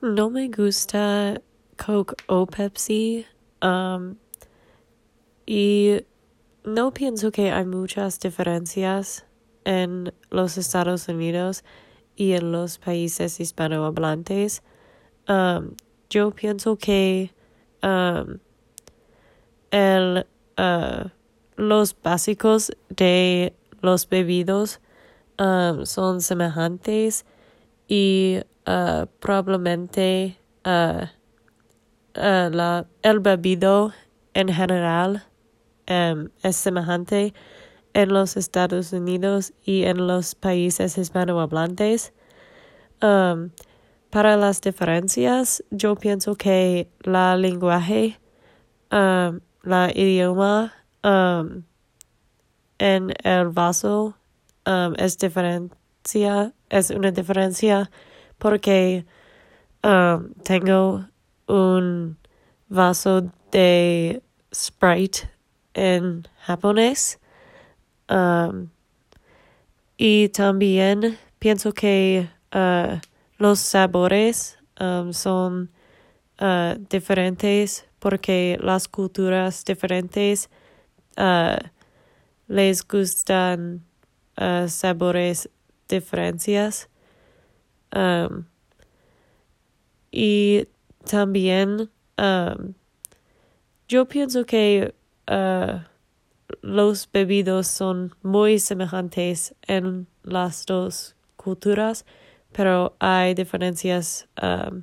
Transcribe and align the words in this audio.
No 0.00 0.30
me 0.30 0.48
gusta 0.48 1.42
Coke 1.76 2.14
o 2.28 2.46
Pepsi. 2.46 3.26
Um, 3.60 4.16
y 5.44 6.04
no 6.64 6.92
pienso 6.92 7.32
que 7.32 7.50
hay 7.50 7.64
muchas 7.64 8.20
diferencias 8.20 9.26
en 9.64 10.12
los 10.30 10.56
Estados 10.56 11.08
Unidos 11.08 11.64
y 12.14 12.34
en 12.34 12.52
los 12.52 12.78
países 12.78 13.40
hispanohablantes. 13.40 14.62
Um, 15.26 15.74
yo 16.08 16.30
pienso 16.30 16.76
que 16.76 17.32
um, 17.82 18.38
el, 19.72 20.26
uh, 20.58 21.08
los 21.56 22.00
básicos 22.00 22.70
de 22.88 23.52
los 23.80 24.08
bebidos 24.08 24.80
um, 25.40 25.84
son 25.84 26.20
semejantes 26.20 27.24
y 27.88 28.40
uh, 28.66 29.06
probablemente 29.18 30.38
uh, 30.64 31.06
la, 32.14 32.86
el 33.02 33.20
bebido 33.20 33.92
en 34.34 34.48
general 34.48 35.24
um, 35.88 36.28
es 36.42 36.56
semejante 36.56 37.32
en 37.94 38.10
los 38.10 38.36
Estados 38.36 38.92
Unidos 38.92 39.52
y 39.64 39.84
en 39.84 40.06
los 40.06 40.34
países 40.34 40.98
hispanohablantes. 40.98 42.12
Um, 43.02 43.50
para 44.10 44.36
las 44.36 44.60
diferencias, 44.60 45.64
yo 45.70 45.94
pienso 45.96 46.34
que 46.34 46.90
la 47.00 47.36
lenguaje, 47.36 48.18
um, 48.90 49.40
la 49.62 49.90
idioma 49.94 50.74
en 52.78 53.14
el 53.24 53.48
vaso 53.48 54.14
es 54.96 55.18
diferencia, 55.18 56.54
es 56.70 56.90
una 56.90 57.10
diferencia 57.10 57.90
porque 58.38 59.04
um, 59.82 60.32
tengo 60.44 61.06
un 61.46 62.16
vaso 62.68 63.32
de 63.50 64.22
Sprite 64.54 65.30
en 65.74 66.26
japonés 66.40 67.18
um, 68.08 68.68
y 69.96 70.28
también 70.28 71.18
pienso 71.38 71.72
que 71.72 72.28
uh, 72.54 72.98
los 73.38 73.58
sabores 73.58 74.58
um, 74.80 75.12
son 75.12 75.70
uh, 76.40 76.74
diferentes 76.88 77.86
porque 77.98 78.58
las 78.60 78.88
culturas 78.88 79.64
diferentes 79.64 80.48
uh, 81.16 81.58
les 82.46 82.86
gustan 82.86 83.84
uh, 84.40 84.68
sabores 84.68 85.48
diferencias 85.88 86.88
um, 87.94 88.44
y 90.10 90.68
también 91.04 91.90
um, 92.18 92.74
yo 93.88 94.06
pienso 94.06 94.44
que 94.44 94.94
uh, 95.30 95.80
los 96.62 97.08
bebidos 97.10 97.66
son 97.68 98.14
muy 98.22 98.58
semejantes 98.58 99.54
en 99.66 100.06
las 100.22 100.66
dos 100.66 101.16
culturas 101.36 102.04
pero 102.52 102.96
hay 102.98 103.34
diferencias 103.34 104.28
um, 104.42 104.82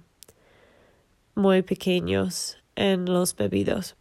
muy 1.36 1.62
pequeños 1.62 2.58
en 2.76 3.06
los 3.06 3.36
bebidos. 3.36 3.96